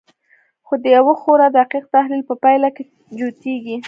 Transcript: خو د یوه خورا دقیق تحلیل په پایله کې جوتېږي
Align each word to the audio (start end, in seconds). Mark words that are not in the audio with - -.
خو 0.65 0.73
د 0.83 0.85
یوه 0.97 1.13
خورا 1.21 1.47
دقیق 1.59 1.85
تحلیل 1.95 2.21
په 2.29 2.35
پایله 2.43 2.69
کې 2.75 2.83
جوتېږي 3.17 3.77